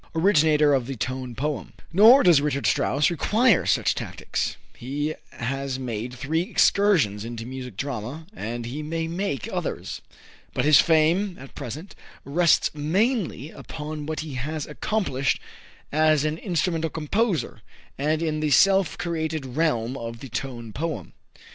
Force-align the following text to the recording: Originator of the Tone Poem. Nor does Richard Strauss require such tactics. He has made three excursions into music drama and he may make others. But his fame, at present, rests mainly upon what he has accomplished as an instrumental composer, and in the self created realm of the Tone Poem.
Originator 0.15 0.73
of 0.73 0.87
the 0.87 0.95
Tone 0.95 1.35
Poem. 1.35 1.73
Nor 1.93 2.23
does 2.23 2.41
Richard 2.41 2.65
Strauss 2.65 3.11
require 3.11 3.67
such 3.67 3.93
tactics. 3.93 4.57
He 4.75 5.13
has 5.31 5.77
made 5.77 6.11
three 6.15 6.41
excursions 6.41 7.23
into 7.23 7.45
music 7.45 7.77
drama 7.77 8.25
and 8.33 8.65
he 8.65 8.81
may 8.81 9.07
make 9.07 9.47
others. 9.53 10.01
But 10.55 10.65
his 10.65 10.81
fame, 10.81 11.37
at 11.39 11.53
present, 11.53 11.93
rests 12.25 12.73
mainly 12.73 13.51
upon 13.51 14.07
what 14.07 14.21
he 14.21 14.33
has 14.33 14.65
accomplished 14.65 15.39
as 15.91 16.25
an 16.25 16.39
instrumental 16.39 16.89
composer, 16.89 17.61
and 17.95 18.23
in 18.23 18.39
the 18.39 18.49
self 18.49 18.97
created 18.97 19.55
realm 19.55 19.95
of 19.95 20.19
the 20.19 20.29
Tone 20.29 20.73
Poem. 20.73 21.13